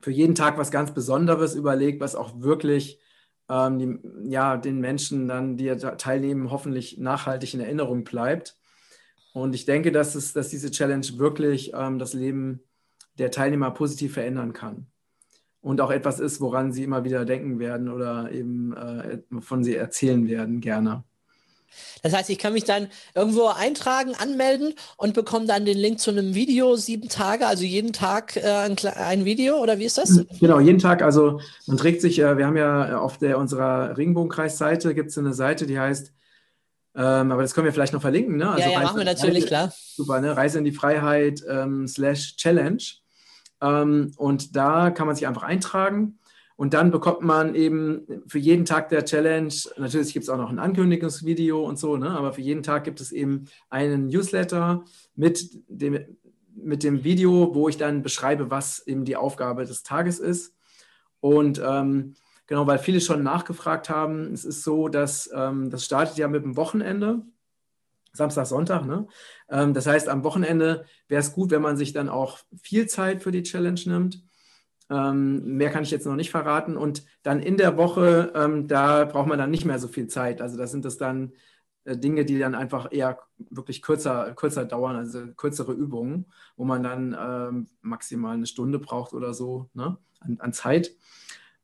[0.00, 3.00] für jeden Tag was ganz Besonderes überlegt, was auch wirklich
[3.48, 8.56] ähm, die, ja, den Menschen dann, die teilnehmen, hoffentlich nachhaltig in Erinnerung bleibt.
[9.32, 12.60] Und ich denke, dass, es, dass diese Challenge wirklich ähm, das Leben
[13.18, 14.86] der Teilnehmer positiv verändern kann.
[15.60, 19.74] und auch etwas ist, woran sie immer wieder denken werden oder eben äh, von sie
[19.74, 21.04] erzählen werden, gerne.
[22.02, 26.10] Das heißt, ich kann mich dann irgendwo eintragen, anmelden und bekomme dann den Link zu
[26.10, 30.24] einem Video, sieben Tage, also jeden Tag äh, ein, ein, Video oder wie ist das?
[30.40, 31.02] Genau, jeden Tag.
[31.02, 35.34] Also man trägt sich, äh, wir haben ja auf der unserer Regenbogenkreis-Seite gibt es eine
[35.34, 36.12] Seite, die heißt,
[36.96, 38.50] ähm, aber das können wir vielleicht noch verlinken, ne?
[38.50, 39.72] Also ja, ja, machen wir natürlich, Reise, klar.
[39.74, 40.36] Super, ne?
[40.36, 42.82] Reise in die Freiheit ähm, slash Challenge.
[43.60, 46.18] Ähm, und da kann man sich einfach eintragen.
[46.56, 50.50] Und dann bekommt man eben für jeden Tag der Challenge, natürlich gibt es auch noch
[50.50, 52.10] ein Ankündigungsvideo und so, ne?
[52.10, 54.84] aber für jeden Tag gibt es eben einen Newsletter
[55.16, 56.16] mit dem,
[56.54, 60.54] mit dem Video, wo ich dann beschreibe, was eben die Aufgabe des Tages ist.
[61.18, 62.14] Und ähm,
[62.46, 66.44] genau, weil viele schon nachgefragt haben, es ist so, dass ähm, das startet ja mit
[66.44, 67.22] dem Wochenende.
[68.12, 68.86] Samstag, Sonntag.
[68.86, 69.08] Ne?
[69.48, 73.22] Ähm, das heißt, am Wochenende wäre es gut, wenn man sich dann auch viel Zeit
[73.22, 74.22] für die Challenge nimmt.
[74.90, 76.76] Ähm, mehr kann ich jetzt noch nicht verraten.
[76.76, 80.42] Und dann in der Woche, ähm, da braucht man dann nicht mehr so viel Zeit.
[80.42, 81.32] Also das sind das dann
[81.84, 83.18] äh, Dinge, die dann einfach eher
[83.50, 89.12] wirklich kürzer, kürzer dauern, also kürzere Übungen, wo man dann ähm, maximal eine Stunde braucht
[89.12, 89.96] oder so ne?
[90.20, 90.92] an, an Zeit.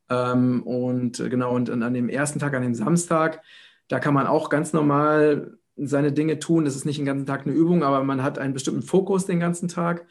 [0.09, 3.41] Ähm, und äh, genau, und, und an dem ersten Tag, an dem Samstag,
[3.87, 6.65] da kann man auch ganz normal seine Dinge tun.
[6.65, 9.39] Das ist nicht den ganzen Tag eine Übung, aber man hat einen bestimmten Fokus den
[9.39, 10.05] ganzen Tag.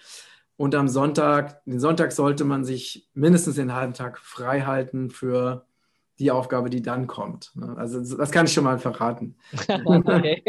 [0.60, 5.64] Und am Sonntag, den Sonntag sollte man sich mindestens den halben Tag frei halten für
[6.18, 7.52] die Aufgabe, die dann kommt.
[7.54, 7.74] Ne?
[7.78, 9.36] Also das kann ich schon mal verraten.
[9.86, 10.42] Okay.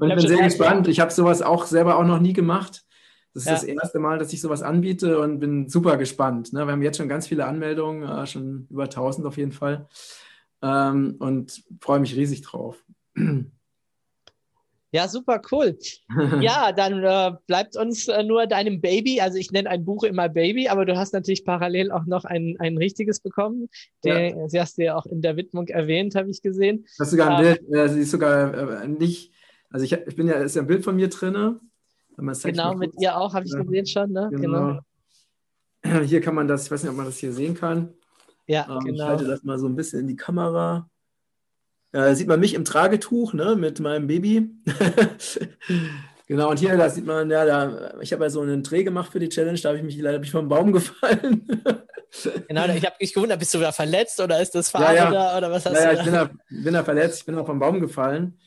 [0.00, 0.88] Und ich bin sehr gespannt.
[0.88, 2.86] Ich habe sowas auch selber auch noch nie gemacht.
[3.34, 3.52] Das ist ja.
[3.52, 6.54] das erste Mal, dass ich sowas anbiete und bin super gespannt.
[6.54, 6.64] Ne?
[6.64, 9.88] Wir haben jetzt schon ganz viele Anmeldungen, äh, schon über 1000 auf jeden Fall.
[10.62, 12.82] Ähm, und freue mich riesig drauf.
[14.90, 15.78] Ja, super cool.
[16.40, 19.20] Ja, dann äh, bleibt uns äh, nur deinem Baby.
[19.20, 22.56] Also ich nenne ein Buch immer Baby, aber du hast natürlich parallel auch noch ein,
[22.58, 23.68] ein richtiges bekommen.
[24.04, 24.48] Der, ja.
[24.48, 26.86] Sie hast du ja auch in der Widmung erwähnt, habe ich gesehen.
[26.96, 29.32] Das ist sogar ein Bild, äh, sie ist sogar äh, nicht,
[29.70, 31.60] also ich, ich bin ja, ist ja ein Bild von mir drin.
[32.16, 34.28] Genau, mit ihr auch, habe ich gesehen schon, ne?
[34.32, 34.80] Genau.
[35.82, 36.00] genau.
[36.04, 37.94] Hier kann man das, ich weiß nicht, ob man das hier sehen kann.
[38.48, 39.04] Ja, ähm, genau.
[39.04, 40.88] Ich halte das mal so ein bisschen in die Kamera.
[41.90, 44.50] Da sieht man mich im Tragetuch ne, mit meinem Baby.
[46.26, 49.10] genau, und hier, da sieht man, ja, da, ich habe ja so einen Dreh gemacht
[49.10, 51.46] für die Challenge, da habe ich mich leider bin vom Baum gefallen.
[52.48, 55.10] genau, ich habe mich gewundert, bist du da verletzt oder ist das Farbe ja, ja.
[55.10, 55.98] da oder was hast ja, ja, du?
[55.98, 58.38] Ich bin da, bin da verletzt, ich bin auch vom Baum gefallen.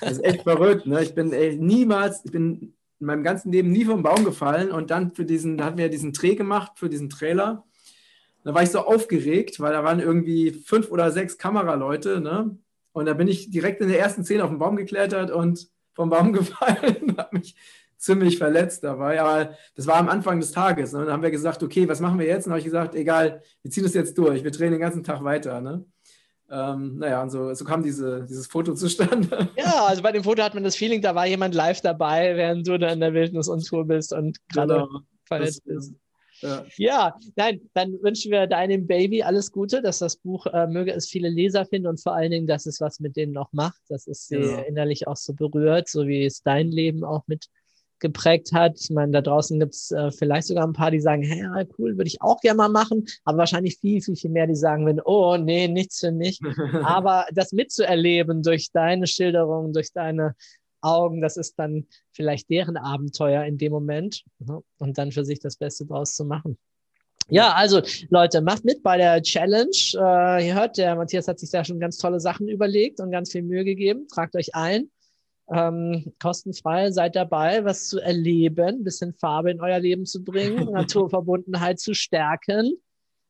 [0.00, 0.86] Das ist echt verrückt.
[0.86, 1.02] Ne?
[1.02, 4.90] Ich bin ey, niemals, ich bin in meinem ganzen Leben nie vom Baum gefallen und
[4.90, 7.64] dann für diesen, da hatten wir diesen Dreh gemacht für diesen Trailer.
[8.44, 12.58] Da war ich so aufgeregt, weil da waren irgendwie fünf oder sechs Kameraleute, ne?
[12.94, 16.10] Und da bin ich direkt in der ersten Szene auf den Baum geklettert und vom
[16.10, 17.56] Baum gefallen, habe mich
[17.98, 19.20] ziemlich verletzt dabei.
[19.20, 20.92] Aber das war am Anfang des Tages.
[20.92, 21.00] Ne?
[21.00, 22.46] Und dann haben wir gesagt, okay, was machen wir jetzt?
[22.46, 24.44] Und dann habe ich gesagt, egal, wir ziehen das jetzt durch.
[24.44, 25.60] Wir drehen den ganzen Tag weiter.
[25.60, 25.84] Ne?
[26.48, 29.48] Ähm, naja, und so, so kam diese, dieses Foto zustande.
[29.56, 32.68] Ja, also bei dem Foto hat man das Feeling, da war jemand live dabei, während
[32.68, 35.00] du da in der Wildnis Tour bist und gerade genau.
[35.24, 35.94] verletzt bist.
[36.40, 36.64] Ja.
[36.76, 37.16] ja.
[37.36, 41.28] nein, dann wünschen wir deinem Baby alles Gute, dass das Buch äh, möge es viele
[41.28, 44.26] Leser finden und vor allen Dingen, dass es was mit denen noch macht, dass es
[44.26, 44.60] sie ja.
[44.62, 47.48] innerlich auch so berührt, so wie es dein Leben auch mit
[48.04, 48.78] geprägt hat.
[48.78, 51.96] Ich meine, da draußen gibt es äh, vielleicht sogar ein paar, die sagen, hey, cool,
[51.96, 55.00] würde ich auch gerne mal machen, aber wahrscheinlich viel, viel, viel mehr, die sagen wenn,
[55.00, 56.38] oh, nee, nichts für mich.
[56.84, 60.34] aber das mitzuerleben durch deine Schilderung, durch deine
[60.84, 64.60] Augen, das ist dann vielleicht deren Abenteuer in dem Moment ne?
[64.78, 66.58] und dann für sich das Beste draus zu machen.
[67.28, 69.70] Ja, also Leute, macht mit bei der Challenge.
[69.94, 73.32] Äh, ihr hört, der Matthias hat sich da schon ganz tolle Sachen überlegt und ganz
[73.32, 74.06] viel Mühe gegeben.
[74.08, 74.90] Tragt euch ein.
[75.50, 80.64] Ähm, kostenfrei, seid dabei, was zu erleben, ein bisschen Farbe in euer Leben zu bringen,
[80.72, 82.74] Naturverbundenheit zu stärken,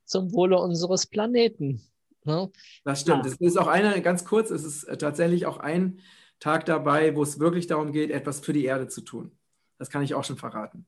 [0.04, 1.82] zum Wohle unseres Planeten.
[2.24, 2.50] Ne?
[2.84, 3.26] Das stimmt.
[3.26, 5.98] Es ist auch eine, ganz kurz, es ist tatsächlich auch ein
[6.44, 9.32] Tag dabei, wo es wirklich darum geht, etwas für die Erde zu tun.
[9.78, 10.86] Das kann ich auch schon verraten.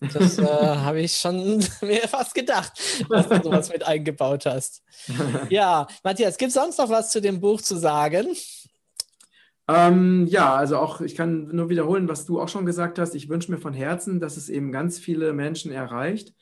[0.00, 2.72] Das äh, habe ich schon mir fast gedacht,
[3.08, 4.82] dass du sowas mit eingebaut hast.
[5.48, 8.26] Ja, Matthias, gibt es sonst noch was zu dem Buch zu sagen?
[9.68, 13.14] Ähm, ja, also auch, ich kann nur wiederholen, was du auch schon gesagt hast.
[13.14, 16.34] Ich wünsche mir von Herzen, dass es eben ganz viele Menschen erreicht,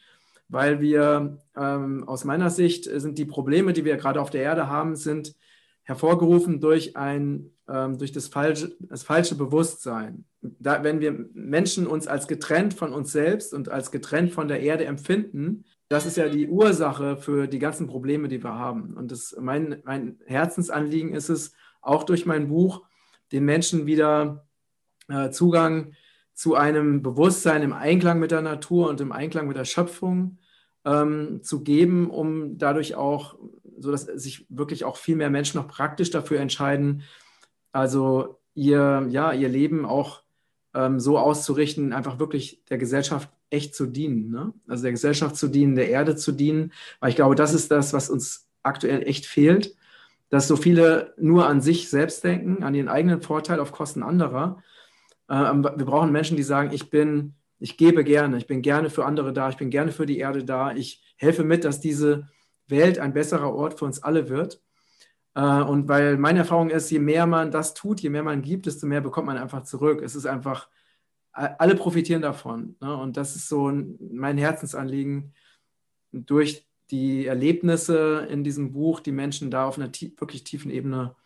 [0.49, 4.69] weil wir ähm, aus meiner Sicht sind die Probleme, die wir gerade auf der Erde
[4.69, 5.35] haben, sind
[5.85, 10.24] hervorgerufen durch ein ähm, durch das falsche, das falsche Bewusstsein.
[10.41, 14.61] Da, wenn wir Menschen uns als getrennt von uns selbst und als getrennt von der
[14.61, 18.95] Erde empfinden, das ist ja die Ursache für die ganzen Probleme, die wir haben.
[18.95, 22.82] Und das, mein, mein Herzensanliegen ist es, auch durch mein Buch,
[23.32, 24.47] den Menschen wieder
[25.09, 25.93] äh, Zugang
[26.32, 30.39] zu einem Bewusstsein im Einklang mit der Natur und im Einklang mit der Schöpfung
[30.85, 33.39] ähm, zu geben, um dadurch auch,
[33.79, 37.03] so dass sich wirklich auch viel mehr Menschen noch praktisch dafür entscheiden,
[37.72, 40.22] also ihr, ja, ihr Leben auch
[40.75, 44.31] ähm, so auszurichten, einfach wirklich der Gesellschaft echt zu dienen.
[44.31, 44.53] Ne?
[44.68, 47.93] Also der Gesellschaft zu dienen, der Erde zu dienen, weil ich glaube, das ist das,
[47.93, 49.75] was uns aktuell echt fehlt,
[50.29, 54.62] dass so viele nur an sich selbst denken, an ihren eigenen Vorteil auf Kosten anderer.
[55.29, 59.05] Ähm, wir brauchen Menschen, die sagen, ich bin, ich gebe gerne, ich bin gerne für
[59.05, 62.29] andere da, ich bin gerne für die Erde da, ich helfe mit, dass diese
[62.67, 64.62] Welt ein besserer Ort für uns alle wird.
[65.35, 68.67] Äh, und weil meine Erfahrung ist, je mehr man das tut, je mehr man gibt,
[68.67, 70.03] desto mehr bekommt man einfach zurück.
[70.03, 70.69] Es ist einfach,
[71.33, 72.77] alle profitieren davon.
[72.81, 72.97] Ne?
[72.97, 75.35] Und das ist so mein Herzensanliegen,
[76.12, 81.17] durch die Erlebnisse in diesem Buch die Menschen da auf einer tie wirklich tiefen Ebene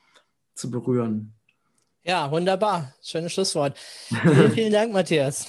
[0.54, 1.34] zu berühren.
[2.04, 2.94] Ja, wunderbar.
[3.02, 3.78] Schönes Schlusswort.
[4.08, 5.46] Vielen, vielen Dank, Matthias.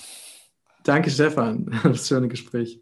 [0.84, 1.72] Danke, Stefan.
[1.84, 2.82] Das schöne Gespräch.